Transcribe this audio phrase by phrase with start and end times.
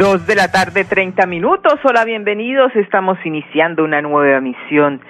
[0.00, 1.74] Dos de la tarde, treinta minutos.
[1.84, 2.74] Hola, bienvenidos.
[2.74, 5.02] Estamos iniciando una nueva misión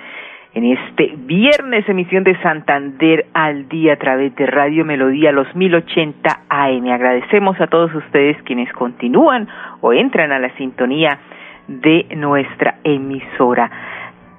[0.53, 6.41] en este viernes, emisión de Santander al día a través de Radio Melodía, los 1080
[6.49, 6.89] AM.
[6.91, 9.47] Agradecemos a todos ustedes quienes continúan
[9.81, 11.21] o entran a la sintonía
[11.69, 13.71] de nuestra emisora.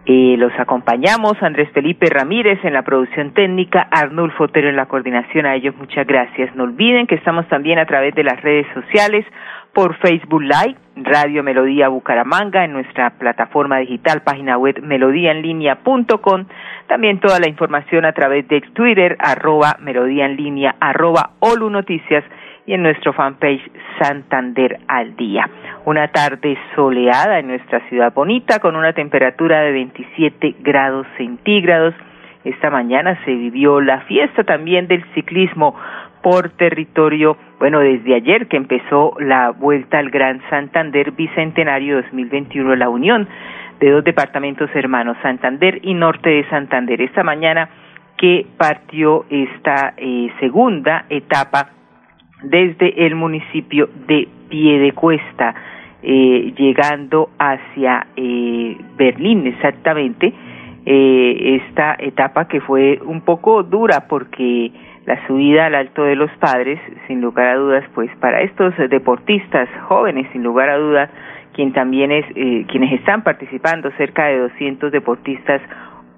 [0.05, 5.45] Eh, los acompañamos Andrés Felipe Ramírez en la producción técnica, Arnulfo Otero en la coordinación.
[5.45, 6.53] A ellos muchas gracias.
[6.57, 9.25] No olviden que estamos también a través de las redes sociales
[9.73, 16.45] por Facebook Live, Radio Melodía Bucaramanga, en nuestra plataforma digital, página web melodíaenlínea.com.
[16.87, 22.23] También toda la información a través de Twitter, arroba melodía arroba Olu Noticias
[22.65, 23.61] y en nuestro fanpage
[23.99, 25.49] Santander al Día.
[25.85, 31.95] Una tarde soleada en nuestra ciudad bonita con una temperatura de 27 grados centígrados.
[32.43, 35.75] Esta mañana se vivió la fiesta también del ciclismo
[36.21, 42.89] por territorio, bueno, desde ayer que empezó la vuelta al Gran Santander Bicentenario 2021, la
[42.89, 43.27] unión
[43.79, 47.01] de dos departamentos hermanos, Santander y Norte de Santander.
[47.01, 47.69] Esta mañana
[48.17, 51.69] que partió esta eh, segunda etapa
[52.43, 55.55] desde el municipio de Piedecuesta,
[56.03, 60.33] eh, llegando hacia eh, Berlín exactamente,
[60.85, 64.71] eh, esta etapa que fue un poco dura porque
[65.05, 69.67] la subida al Alto de los Padres, sin lugar a dudas, pues para estos deportistas
[69.87, 71.09] jóvenes, sin lugar a dudas,
[71.53, 75.61] quien también es, eh, quienes están participando, cerca de 200 deportistas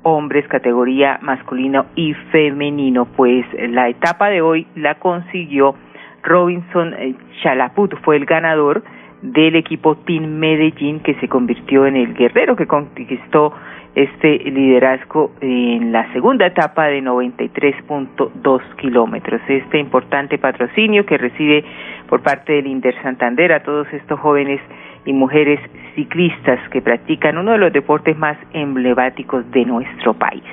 [0.03, 5.75] hombres, categoría masculino y femenino, pues la etapa de hoy la consiguió
[6.24, 8.84] Robinson eh, Chalaput, fue el ganador
[9.22, 13.53] del equipo Team Medellín que se convirtió en el guerrero que conquistó
[13.96, 19.42] este liderazgo en la segunda etapa de 93.2 kilómetros.
[19.48, 21.64] Este importante patrocinio que recibe
[22.08, 24.62] por parte del Inder Santander a todos estos jóvenes
[25.06, 25.59] y mujeres
[25.96, 30.44] ciclistas que practican uno de los deportes más emblemáticos de nuestro país.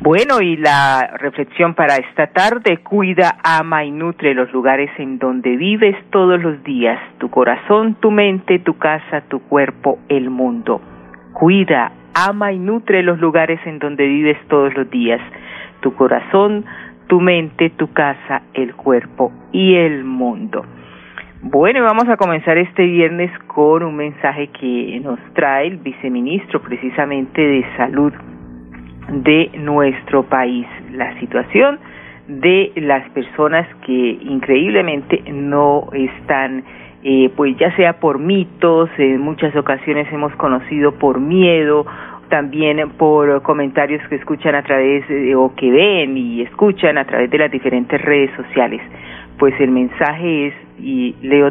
[0.00, 5.56] Bueno, y la reflexión para esta tarde, cuida, ama y nutre los lugares en donde
[5.56, 10.80] vives todos los días, tu corazón, tu mente, tu casa, tu cuerpo, el mundo.
[11.34, 15.20] Cuida, ama y nutre los lugares en donde vives todos los días,
[15.80, 16.64] tu corazón,
[17.06, 20.64] tu mente, tu casa, el cuerpo y el mundo.
[21.42, 27.40] Bueno, vamos a comenzar este viernes con un mensaje que nos trae el viceministro precisamente
[27.40, 28.12] de salud
[29.08, 31.78] de nuestro país, la situación
[32.28, 36.62] de las personas que increíblemente no están
[37.02, 41.86] eh, pues ya sea por mitos, en muchas ocasiones hemos conocido por miedo,
[42.28, 45.04] también por comentarios que escuchan a través
[45.36, 48.80] o que ven y escuchan a través de las diferentes redes sociales.
[49.38, 51.50] Pues el mensaje es, y leo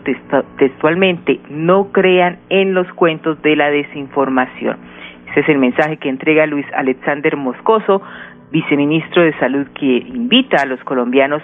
[0.57, 4.77] textualmente, no crean en los cuentos de la desinformación.
[5.31, 8.01] Ese es el mensaje que entrega Luis Alexander Moscoso,
[8.51, 11.41] viceministro de Salud, que invita a los colombianos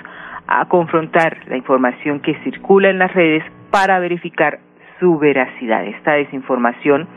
[0.47, 4.59] a confrontar la información que circula en las redes para verificar
[4.99, 5.85] su veracidad.
[5.85, 7.07] Esta desinformación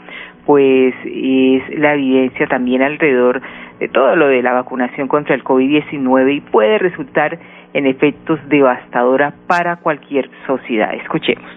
[0.47, 3.43] pues es la evidencia también alrededor
[3.79, 7.39] de todo lo de la vacunación contra el COVID-19 y puede resultar
[7.75, 10.95] en efectos devastadora para cualquier sociedad.
[10.95, 11.51] Escuchemos.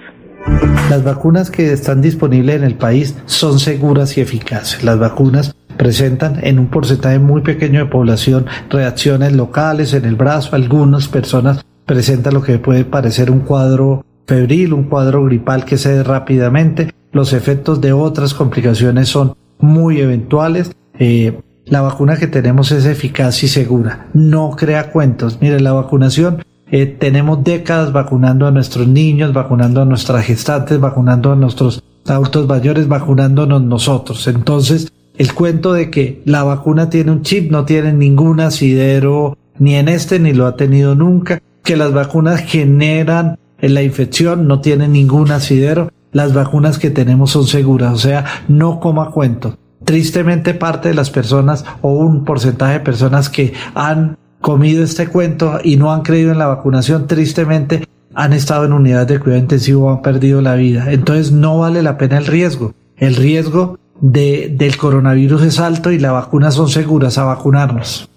[0.90, 4.84] Las vacunas que están disponibles en el país son seguras y eficaces.
[4.84, 10.56] Las vacunas presentan en un porcentaje muy pequeño de población reacciones locales en el brazo.
[10.56, 16.04] Algunas personas presentan lo que puede parecer un cuadro febril, un cuadro gripal que cede
[16.04, 16.94] rápidamente.
[17.12, 20.72] Los efectos de otras complicaciones son muy eventuales.
[21.00, 24.08] Eh, la vacuna que tenemos es eficaz y segura.
[24.14, 25.40] No crea cuentos.
[25.42, 31.32] Mire, la vacunación, eh, tenemos décadas vacunando a nuestros niños, vacunando a nuestras gestantes, vacunando
[31.32, 34.28] a nuestros adultos mayores, vacunándonos nosotros.
[34.28, 34.92] Entonces,
[35.22, 39.88] el cuento de que la vacuna tiene un chip no tiene ningún asidero ni en
[39.88, 45.30] este ni lo ha tenido nunca, que las vacunas generan la infección, no tiene ningún
[45.30, 49.60] asidero, las vacunas que tenemos son seguras, o sea, no coma cuento.
[49.86, 55.60] Tristemente parte de las personas o un porcentaje de personas que han comido este cuento
[55.64, 59.86] y no han creído en la vacunación, tristemente han estado en unidades de cuidado intensivo
[59.86, 60.92] o han perdido la vida.
[60.92, 62.74] Entonces no vale la pena el riesgo.
[62.98, 68.10] El riesgo de, del coronavirus es alto y las vacunas son seguras a vacunarnos.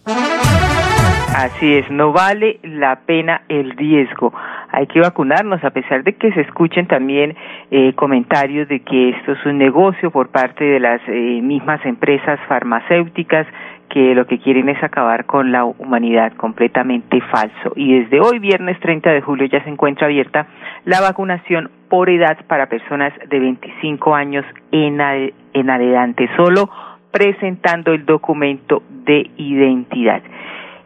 [1.35, 4.33] Así es, no vale la pena el riesgo.
[4.71, 7.37] Hay que vacunarnos, a pesar de que se escuchen también
[7.71, 12.41] eh, comentarios de que esto es un negocio por parte de las eh, mismas empresas
[12.49, 13.47] farmacéuticas
[13.91, 17.73] que lo que quieren es acabar con la humanidad, completamente falso.
[17.77, 20.47] Y desde hoy, viernes 30 de julio, ya se encuentra abierta
[20.85, 26.69] la vacunación por edad para personas de 25 años en, adelante, solo
[27.13, 30.21] presentando el documento de identidad.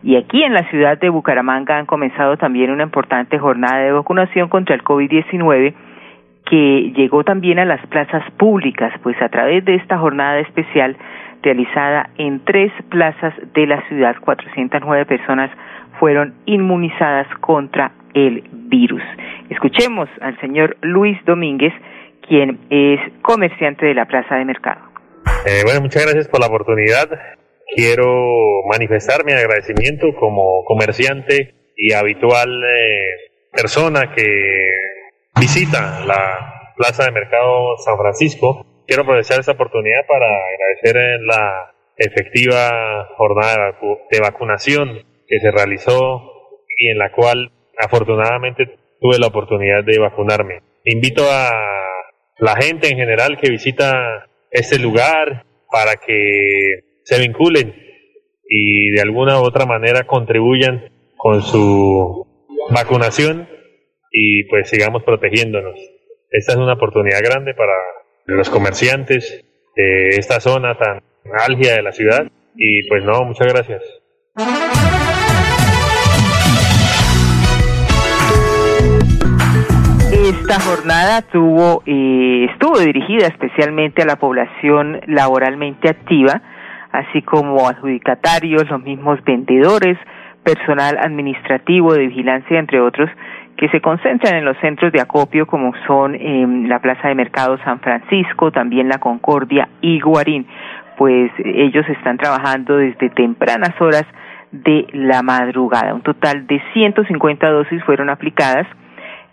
[0.02, 4.50] Y aquí en la ciudad de Bucaramanga han comenzado también una importante jornada de vacunación
[4.50, 5.72] contra el COVID-19
[6.44, 10.94] que llegó también a las plazas públicas, pues a través de esta jornada especial
[11.42, 15.50] realizada en tres plazas de la ciudad, 409 personas
[15.98, 19.02] fueron inmunizadas contra el virus.
[19.50, 21.72] Escuchemos al señor Luis Domínguez,
[22.26, 24.80] quien es comerciante de la plaza de mercado.
[25.46, 27.08] Eh, bueno, muchas gracias por la oportunidad
[27.74, 34.24] quiero manifestar mi agradecimiento como comerciante y habitual eh, persona que
[35.38, 38.84] visita la Plaza de Mercado San Francisco.
[38.86, 43.76] Quiero aprovechar esta oportunidad para agradecer eh, la efectiva jornada
[44.10, 46.22] de vacunación que se realizó
[46.78, 48.66] y en la cual afortunadamente
[49.00, 50.62] tuve la oportunidad de vacunarme.
[50.84, 51.50] Invito a
[52.38, 57.74] la gente en general que visita este lugar para que se vinculen
[58.48, 62.26] y de alguna u otra manera contribuyan con su
[62.70, 63.48] vacunación
[64.10, 65.78] y pues sigamos protegiéndonos.
[66.30, 67.74] Esta es una oportunidad grande para
[68.26, 71.02] los comerciantes de esta zona tan
[71.46, 73.82] álgida de la ciudad y pues no, muchas gracias.
[80.48, 86.40] Esta jornada tuvo, eh, estuvo dirigida especialmente a la población laboralmente activa,
[86.90, 89.98] así como adjudicatarios, los mismos vendedores,
[90.42, 93.10] personal administrativo de vigilancia, entre otros,
[93.58, 97.58] que se concentran en los centros de acopio como son em, la Plaza de Mercado
[97.62, 100.46] San Francisco, también la Concordia y Guarín,
[100.96, 104.06] pues ellos están trabajando desde tempranas horas
[104.52, 105.92] de la madrugada.
[105.92, 108.66] Un total de 150 dosis fueron aplicadas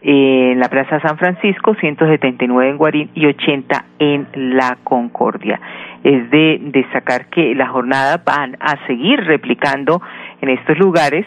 [0.07, 5.59] en la Plaza San Francisco, 179 en Guarín y 80 en La Concordia.
[6.03, 10.03] Es de destacar que la jornada van a seguir replicando
[10.41, 11.25] en estos lugares.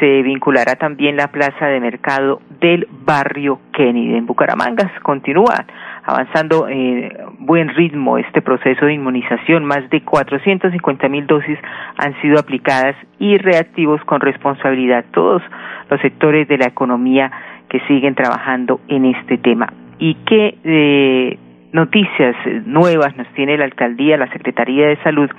[0.00, 4.90] Se vinculará también la plaza de mercado del barrio Kennedy en Bucaramanga.
[5.02, 5.66] Continúa
[6.02, 9.66] avanzando en buen ritmo este proceso de inmunización.
[9.66, 11.58] Más de 450 mil dosis
[11.98, 15.42] han sido aplicadas y reactivos con responsabilidad todos
[15.90, 17.30] los sectores de la economía
[17.68, 19.72] que siguen trabajando en este tema.
[19.98, 21.38] ¿Y qué eh,
[21.72, 25.30] noticias nuevas nos tiene la alcaldía, la Secretaría de Salud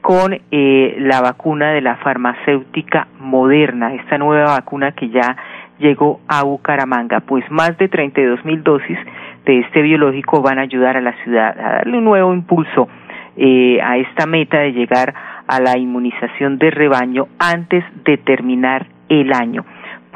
[0.00, 5.36] con eh, la vacuna de la farmacéutica moderna, esta nueva vacuna que ya
[5.78, 7.20] llegó a Bucaramanga?
[7.20, 8.98] Pues más de 32 mil dosis
[9.44, 12.88] de este biológico van a ayudar a la ciudad a darle un nuevo impulso
[13.36, 15.14] eh, a esta meta de llegar
[15.46, 19.64] a la inmunización de rebaño antes de terminar el año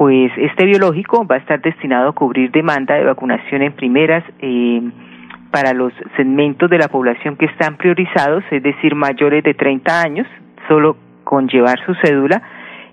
[0.00, 4.80] pues este biológico va a estar destinado a cubrir demanda de vacunación en primeras eh,
[5.50, 10.26] para los segmentos de la población que están priorizados, es decir, mayores de 30 años,
[10.68, 12.40] solo con llevar su cédula,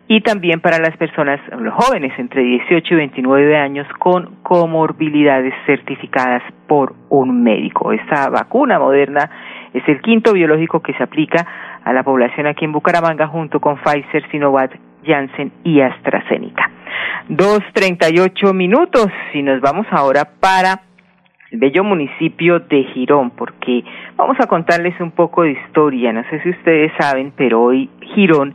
[0.09, 6.43] y también para las personas, los jóvenes entre 18 y 29 años con comorbilidades certificadas
[6.67, 7.93] por un médico.
[7.93, 9.29] Esta vacuna moderna
[9.73, 11.47] es el quinto biológico que se aplica
[11.85, 16.71] a la población aquí en Bucaramanga junto con Pfizer, Sinovac, Janssen y AstraZeneca.
[17.29, 20.81] Dos treinta y ocho minutos y nos vamos ahora para
[21.51, 23.83] el bello municipio de Girón, porque
[24.15, 26.11] vamos a contarles un poco de historia.
[26.13, 28.53] No sé si ustedes saben, pero hoy Girón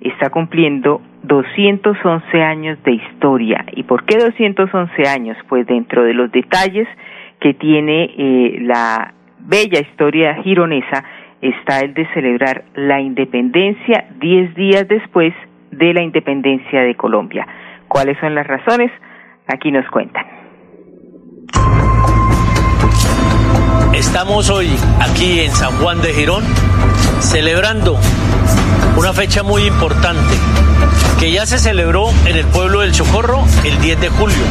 [0.00, 3.64] está cumpliendo 211 años de historia.
[3.72, 5.36] ¿Y por qué 211 años?
[5.48, 6.86] Pues dentro de los detalles
[7.40, 11.04] que tiene eh, la bella historia gironesa
[11.40, 15.34] está el de celebrar la independencia diez días después
[15.70, 17.46] de la independencia de Colombia.
[17.94, 18.90] ¿Cuáles son las razones?
[19.46, 20.26] Aquí nos cuentan.
[23.94, 26.42] Estamos hoy aquí en San Juan de Girón
[27.20, 27.96] celebrando
[28.96, 30.34] una fecha muy importante
[31.20, 34.44] que ya se celebró en el pueblo del Chocorro el 10 de julio.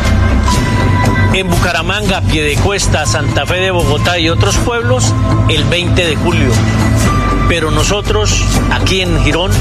[1.33, 5.13] En Bucaramanga, Piedecuesta, Santa Fe de Bogotá y otros pueblos
[5.49, 6.49] el 20 de julio.
[7.47, 9.51] Pero nosotros aquí en Girón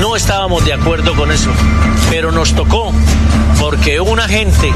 [0.00, 1.50] no estábamos de acuerdo con eso,
[2.10, 2.92] pero nos tocó
[3.60, 4.72] porque una gente,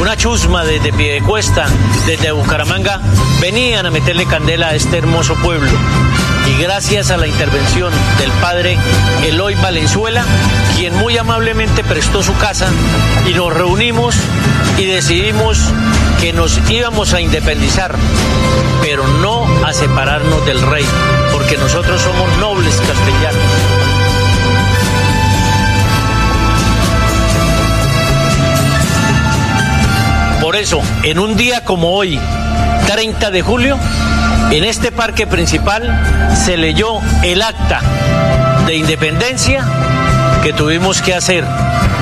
[0.00, 1.66] una chusma desde Piedecuesta,
[2.06, 3.00] desde Bucaramanga,
[3.40, 5.70] venían a meterle candela a este hermoso pueblo.
[6.46, 8.78] Y gracias a la intervención del padre
[9.24, 10.24] Eloy Valenzuela,
[10.76, 12.68] quien muy amablemente prestó su casa
[13.28, 14.16] y nos reunimos
[14.78, 15.58] y decidimos
[16.20, 17.94] que nos íbamos a independizar,
[18.80, 20.86] pero no a separarnos del rey,
[21.46, 23.40] porque nosotros somos nobles castellanos.
[30.40, 32.18] Por eso, en un día como hoy,
[32.88, 33.78] 30 de julio,
[34.50, 37.80] en este parque principal se leyó el acta
[38.66, 39.64] de independencia
[40.42, 41.44] que tuvimos que hacer,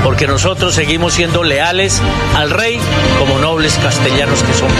[0.04, 2.00] porque nosotros seguimos siendo leales
[2.34, 2.80] al rey
[3.18, 4.72] como nobles castellanos que somos.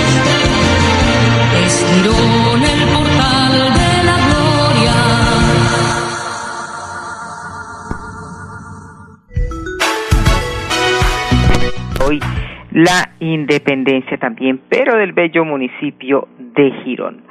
[12.75, 17.23] La independencia también, pero del bello municipio de Girón.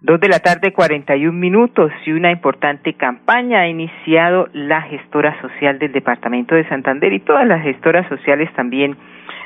[0.00, 5.78] Dos de la tarde, 41 minutos y una importante campaña ha iniciado la gestora social
[5.78, 8.96] del Departamento de Santander y todas las gestoras sociales también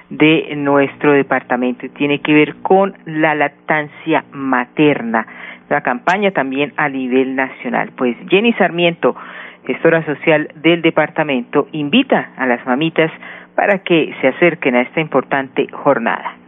[0.09, 1.87] de nuestro departamento.
[1.91, 5.27] Tiene que ver con la lactancia materna.
[5.69, 7.93] La campaña también a nivel nacional.
[7.95, 9.15] Pues Jenny Sarmiento,
[9.67, 13.12] gestora social del departamento, invita a las mamitas
[13.54, 16.40] para que se acerquen a esta importante jornada.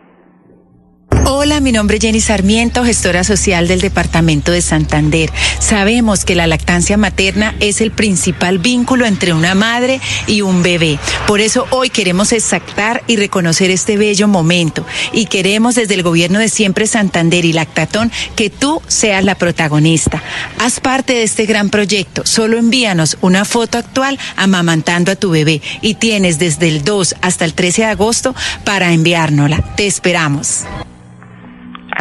[1.24, 5.30] Hola, mi nombre es Jenny Sarmiento, gestora social del Departamento de Santander.
[5.60, 10.98] Sabemos que la lactancia materna es el principal vínculo entre una madre y un bebé.
[11.28, 16.40] Por eso hoy queremos exactar y reconocer este bello momento y queremos desde el gobierno
[16.40, 20.20] de siempre Santander y Lactatón que tú seas la protagonista.
[20.58, 22.22] Haz parte de este gran proyecto.
[22.26, 27.44] Solo envíanos una foto actual amamantando a tu bebé y tienes desde el 2 hasta
[27.44, 29.76] el 13 de agosto para enviárnosla.
[29.76, 30.64] Te esperamos.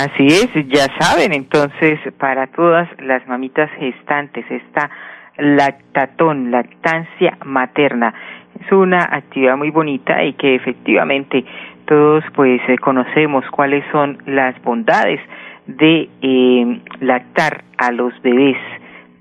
[0.02, 4.90] Así es, ya saben, entonces para todas las mamitas gestantes, esta
[5.38, 8.12] lactatón, lactancia materna,
[8.60, 11.46] es una actividad muy bonita y que efectivamente
[11.86, 15.20] todos pues eh, conocemos cuáles son las bondades
[15.68, 18.58] de eh, lactar a los bebés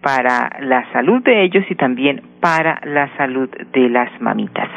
[0.01, 4.71] para la salud de ellos y también para la salud de las mamitas.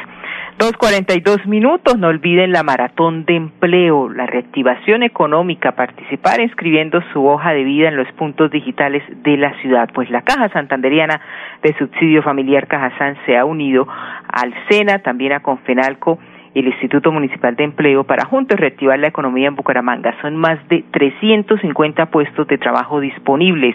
[0.56, 6.40] Dos cuarenta y dos minutos, no olviden la maratón de empleo, la reactivación económica, participar
[6.40, 10.48] inscribiendo su hoja de vida en los puntos digitales de la ciudad, pues la Caja
[10.50, 11.20] Santanderiana
[11.60, 13.88] de Subsidio Familiar Cajazán se ha unido
[14.28, 16.20] al SENA, también a Confenalco,
[16.54, 20.14] el Instituto Municipal de Empleo para juntos reactivar la economía en Bucaramanga.
[20.22, 23.74] Son más de 350 puestos de trabajo disponibles.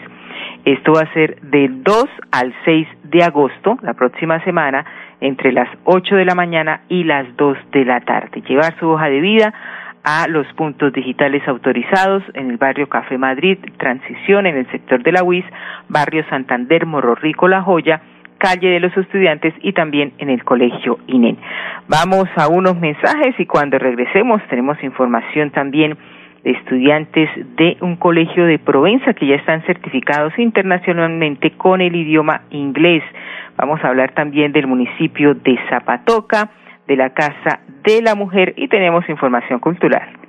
[0.66, 4.86] Esto va a ser del 2 al 6 de agosto, la próxima semana,
[5.20, 8.42] entre las 8 de la mañana y las 2 de la tarde.
[8.48, 9.54] Llevar su hoja de vida
[10.04, 15.12] a los puntos digitales autorizados en el barrio Café Madrid, Transición en el sector de
[15.12, 15.46] la UIS,
[15.90, 18.02] barrio Santander, Morro Rico, La Joya,
[18.40, 21.38] calle de los estudiantes y también en el colegio INEN.
[21.88, 25.96] Vamos a unos mensajes y cuando regresemos tenemos información también
[26.44, 32.42] de estudiantes de un colegio de Provenza que ya están certificados internacionalmente con el idioma
[32.50, 33.04] inglés.
[33.58, 36.50] Vamos a hablar también del municipio de Zapatoca,
[36.88, 40.29] de la Casa de la Mujer y tenemos información cultural.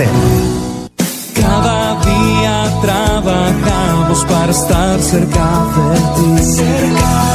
[1.35, 7.30] Cada día trabajamos para estar cerca de ti.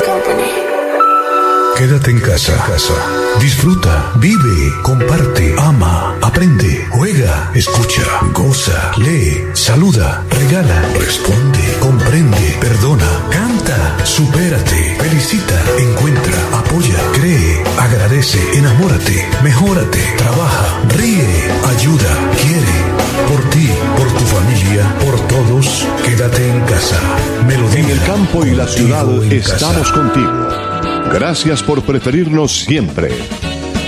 [1.76, 2.94] Quédate en casa, casa.
[3.38, 8.02] Disfruta, vive, comparte, ama, aprende, juega, escucha,
[8.32, 19.28] goza, lee, saluda, regala, responde, comprende, perdona, canta, supérate, felicita, encuentra, apoya, cree, agradece, enamórate,
[19.42, 22.96] mejórate, trabaja, ríe, ayuda, quiere.
[23.28, 23.68] Por ti,
[23.98, 26.98] por tu familia, por todos, quédate en casa.
[27.46, 27.80] Melodía.
[27.80, 29.94] En el campo y la ciudad estamos casa.
[29.94, 30.65] contigo.
[31.12, 33.10] Gracias por preferirnos siempre.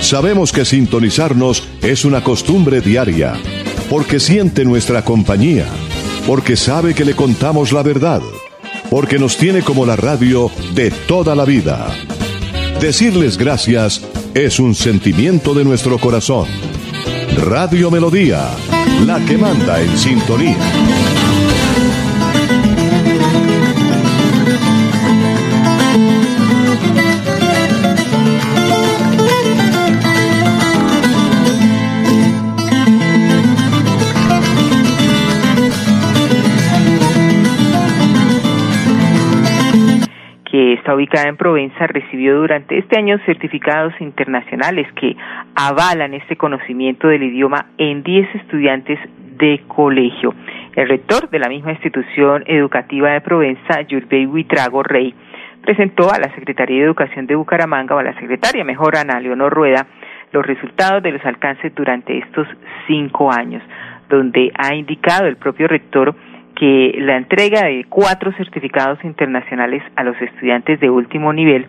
[0.01, 3.33] Sabemos que sintonizarnos es una costumbre diaria,
[3.89, 5.65] porque siente nuestra compañía,
[6.25, 8.21] porque sabe que le contamos la verdad,
[8.89, 11.87] porque nos tiene como la radio de toda la vida.
[12.79, 14.01] Decirles gracias
[14.33, 16.47] es un sentimiento de nuestro corazón.
[17.35, 18.47] Radio Melodía,
[19.05, 20.57] la que manda en sintonía.
[40.95, 45.15] Ubicada en Provenza, recibió durante este año certificados internacionales que
[45.55, 48.99] avalan este conocimiento del idioma en 10 estudiantes
[49.37, 50.33] de colegio.
[50.75, 55.13] El rector de la misma institución educativa de Provenza, Yurbey Huitrago Rey,
[55.61, 59.53] presentó a la Secretaría de Educación de Bucaramanga, o a la secretaria mejor, Ana Leonor
[59.53, 59.87] Rueda,
[60.31, 62.47] los resultados de los alcances durante estos
[62.87, 63.63] cinco años,
[64.09, 66.15] donde ha indicado el propio rector
[66.59, 71.67] que la entrega de cuatro certificados internacionales a los estudiantes de último nivel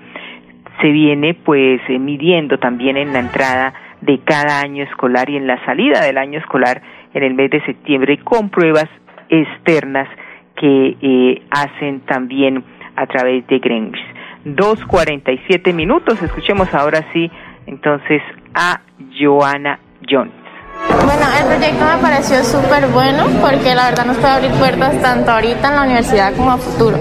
[0.80, 5.46] se viene pues eh, midiendo también en la entrada de cada año escolar y en
[5.46, 6.82] la salida del año escolar
[7.14, 8.88] en el mes de septiembre con pruebas
[9.28, 10.08] externas
[10.56, 12.64] que eh, hacen también
[12.96, 14.00] a través de Greenwich.
[14.44, 17.30] 2.47 minutos, escuchemos ahora sí
[17.66, 18.22] entonces
[18.54, 18.80] a
[19.18, 20.39] Joana Jones.
[20.88, 25.30] Bueno, el proyecto me pareció súper bueno porque la verdad nos puede abrir puertas tanto
[25.30, 26.96] ahorita en la universidad como a futuro.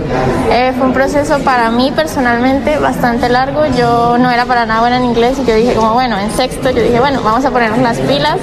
[0.51, 3.65] Eh, fue un proceso para mí personalmente bastante largo.
[3.67, 6.71] Yo no era para nada buena en inglés y yo dije como bueno, en sexto
[6.71, 8.37] yo dije bueno, vamos a ponernos las pilas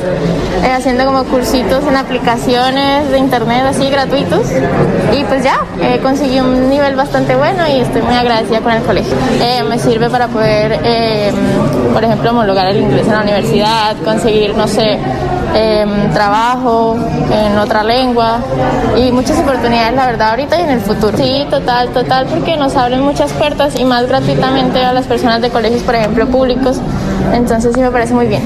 [0.62, 4.46] eh, haciendo como cursitos en aplicaciones de internet así gratuitos
[5.12, 8.83] y pues ya, eh, conseguí un nivel bastante bueno y estoy muy agradecida con el
[8.83, 9.16] colegio.
[9.68, 10.79] Me sirve para poder,
[11.92, 14.99] por ejemplo, homologar el inglés en la universidad, conseguir, no sé,
[15.57, 16.97] em, trabajo
[17.33, 18.40] en otra lengua
[18.97, 21.16] y muchas oportunidades, la verdad, ahorita y en el futuro.
[21.16, 25.51] Sí, total, total, porque nos abren muchas puertas y más gratuitamente a las personas de
[25.51, 26.81] colegios, por ejemplo, públicos.
[27.33, 28.42] Entonces sí me parece muy bien.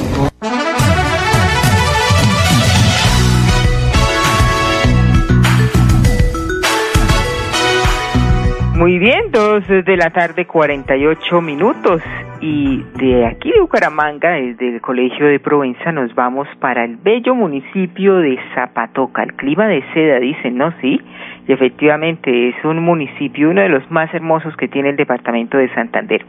[8.80, 12.00] Muy bien, dos de la tarde, 48 minutos.
[12.42, 17.34] Y de aquí de Bucaramanga, desde el Colegio de Provenza, nos vamos para el bello
[17.34, 19.22] municipio de Zapatoca.
[19.22, 20.72] El clima de seda, dicen, ¿no?
[20.80, 20.98] Sí.
[21.46, 25.68] Y efectivamente es un municipio, uno de los más hermosos que tiene el departamento de
[25.74, 26.24] Santander.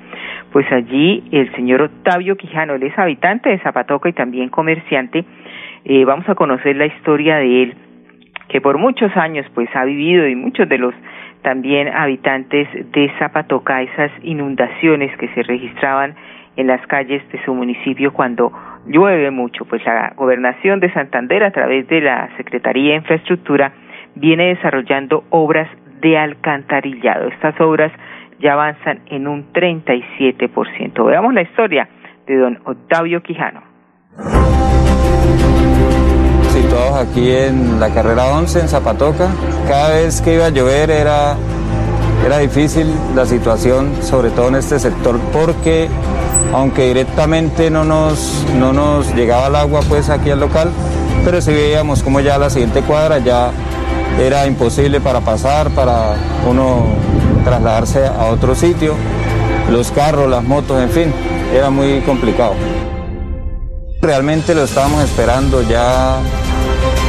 [0.52, 5.24] Pues allí el señor Octavio Quijano, él es habitante de Zapatoca y también comerciante.
[5.86, 7.76] Eh, vamos a conocer la historia de él,
[8.50, 10.94] que por muchos años pues ha vivido y muchos de los
[11.42, 16.16] también habitantes de Zapatoca esas inundaciones que se registraban
[16.56, 18.52] en las calles de su municipio cuando
[18.86, 19.66] llueve mucho.
[19.66, 23.74] Pues la gobernación de Santander a través de la Secretaría de Infraestructura
[24.16, 25.70] viene desarrollando obras
[26.02, 27.28] de alcantarillado.
[27.30, 27.92] Estas obras
[28.40, 31.06] ya avanzan en un 37%.
[31.06, 31.88] Veamos la historia
[32.26, 33.62] de don Octavio Quijano.
[36.52, 39.30] situados aquí en la carrera 11 en Zapatoca.
[39.68, 41.36] Cada vez que iba a llover era
[42.26, 45.90] Era difícil la situación, sobre todo en este sector, porque
[46.54, 50.70] aunque directamente no nos, no nos llegaba el agua pues aquí al local,
[51.26, 53.52] pero si veíamos como ya la siguiente cuadra ya
[54.20, 56.14] era imposible para pasar, para
[56.48, 56.86] uno
[57.44, 58.94] trasladarse a otro sitio,
[59.72, 61.14] los carros, las motos, en fin,
[61.56, 62.54] era muy complicado.
[64.00, 66.18] Realmente lo estábamos esperando, ya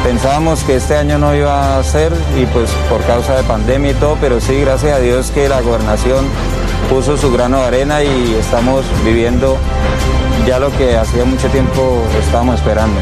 [0.02, 3.94] pensábamos que este año no iba a ser y pues por causa de pandemia y
[3.94, 6.24] todo, pero sí, gracias a Dios que la gobernación
[6.90, 9.56] puso su grano de arena y estamos viviendo
[10.46, 12.98] ya lo que hacía mucho tiempo estábamos esperando.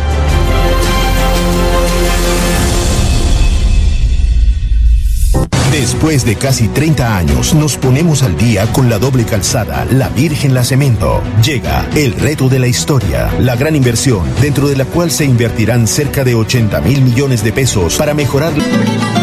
[5.81, 10.53] Después de casi 30 años, nos ponemos al día con la doble calzada La Virgen
[10.53, 11.23] La Cemento.
[11.43, 15.87] Llega el reto de la historia, la gran inversión, dentro de la cual se invertirán
[15.87, 18.53] cerca de 80 mil millones de pesos para mejorar.
[18.59, 19.20] la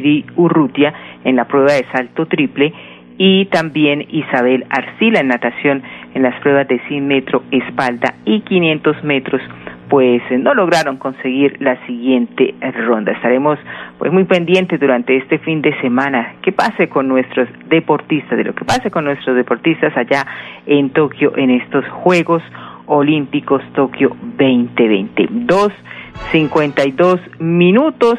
[0.00, 0.92] Yusiri Urrutia
[1.24, 2.72] en la prueba de salto triple
[3.18, 5.82] y también Isabel Arcila en natación
[6.14, 9.42] en las pruebas de 100 metros espalda y 500 metros
[9.90, 12.54] pues eh, no lograron conseguir la siguiente
[12.86, 13.10] ronda.
[13.12, 13.58] Estaremos
[13.98, 18.54] pues muy pendientes durante este fin de semana qué pase con nuestros deportistas, de lo
[18.54, 20.24] que pase con nuestros deportistas allá
[20.66, 22.42] en Tokio en estos Juegos
[22.86, 25.26] Olímpicos Tokio 2020.
[25.30, 25.72] Dos
[26.30, 28.18] cincuenta y dos minutos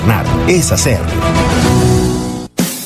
[0.47, 0.99] es hacer.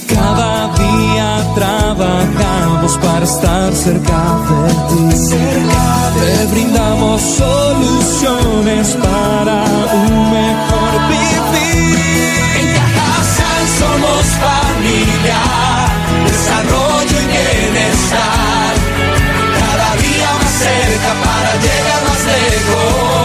[0.08, 5.18] Cada día trabajamos para estar cerca de ti.
[5.18, 12.00] Cerca Te brindamos soluciones para un mejor vivir.
[12.60, 15.42] En Cajasal somos familia,
[16.28, 18.74] desarrollo y bienestar.
[19.60, 23.25] Cada día más cerca para llegar más lejos.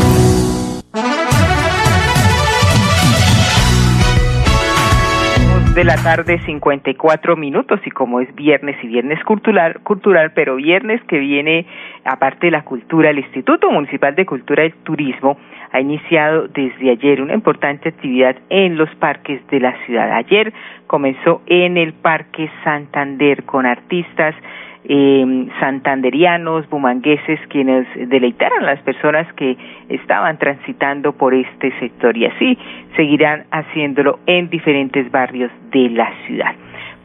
[5.75, 11.01] De la tarde, 54 minutos, y como es viernes y viernes cultural, cultural, pero viernes
[11.07, 11.65] que viene,
[12.03, 15.37] aparte de la cultura, el Instituto Municipal de Cultura y Turismo
[15.71, 20.11] ha iniciado desde ayer una importante actividad en los parques de la ciudad.
[20.11, 20.51] Ayer
[20.87, 24.35] comenzó en el Parque Santander con artistas
[24.83, 29.55] eh, santanderianos, bumangueses, quienes deleitaron a las personas que
[29.89, 32.57] estaban transitando por este sector y así
[32.95, 36.55] seguirán haciéndolo en diferentes barrios de la ciudad.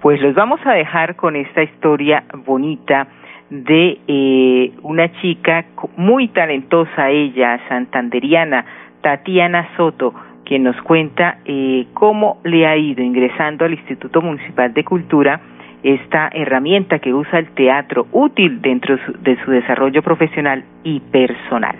[0.00, 3.08] Pues los vamos a dejar con esta historia bonita
[3.50, 8.64] de eh, una chica muy talentosa, ella, santanderiana,
[9.02, 14.84] Tatiana Soto, quien nos cuenta eh, cómo le ha ido ingresando al Instituto Municipal de
[14.84, 15.40] Cultura
[15.82, 21.76] esta herramienta que usa el teatro útil dentro de su desarrollo profesional y personal.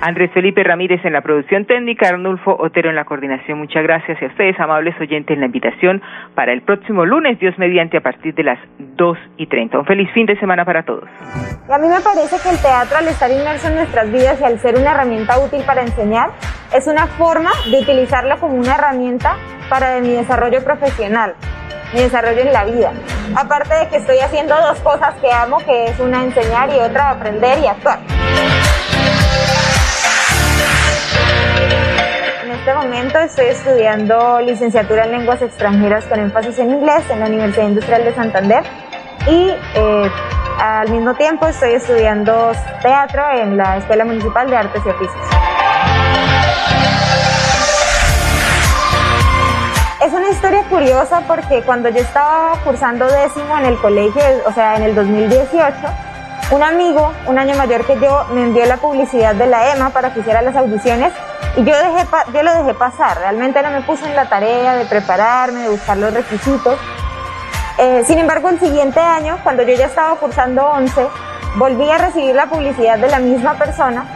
[0.00, 3.58] Andrés Felipe Ramírez en la producción técnica, Arnulfo Otero en la coordinación.
[3.58, 6.00] Muchas gracias a ustedes, amables oyentes, en la invitación
[6.34, 9.78] para el próximo lunes, Dios mediante, a partir de las 2 y 30.
[9.78, 11.08] Un feliz fin de semana para todos.
[11.68, 14.44] Y a mí me parece que el teatro, al estar inmerso en nuestras vidas y
[14.44, 16.30] al ser una herramienta útil para enseñar,
[16.74, 19.36] es una forma de utilizarlo como una herramienta
[19.68, 21.34] para mi desarrollo profesional
[21.92, 22.92] mi desarrollo en la vida.
[23.34, 27.10] Aparte de que estoy haciendo dos cosas que amo, que es una enseñar y otra
[27.10, 28.00] aprender y actuar.
[32.44, 37.26] En este momento estoy estudiando licenciatura en lenguas extranjeras con énfasis en inglés en la
[37.26, 38.64] Universidad Industrial de Santander
[39.26, 40.10] y eh,
[40.58, 45.59] al mismo tiempo estoy estudiando teatro en la Escuela Municipal de Artes y Oficios.
[50.00, 54.76] Es una historia curiosa porque cuando yo estaba cursando décimo en el colegio, o sea,
[54.76, 55.76] en el 2018,
[56.52, 60.14] un amigo, un año mayor que yo, me envió la publicidad de la EMA para
[60.14, 61.12] que hiciera las audiciones
[61.54, 63.18] y yo, dejé yo lo dejé pasar.
[63.18, 66.78] Realmente no me puse en la tarea de prepararme, de buscar los requisitos.
[67.76, 71.08] Eh, sin embargo, el siguiente año, cuando yo ya estaba cursando 11,
[71.56, 74.06] volví a recibir la publicidad de la misma persona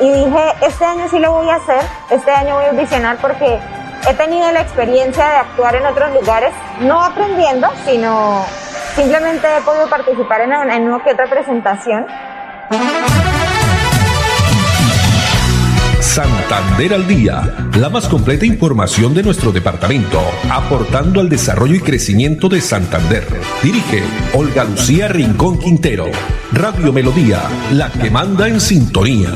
[0.00, 3.60] y dije, este año sí lo voy a hacer, este año voy a audicionar porque
[4.06, 8.44] he tenido la experiencia de actuar en otros lugares, no aprendiendo, sino
[8.94, 12.06] simplemente he podido participar en en una que otra presentación.
[16.00, 22.48] Santander al Día, la más completa información de nuestro departamento, aportando al desarrollo y crecimiento
[22.48, 23.24] de Santander.
[23.62, 24.02] Dirige
[24.34, 26.06] Olga Lucía Rincón Quintero.
[26.52, 29.30] Radio Melodía, la que manda en sintonía.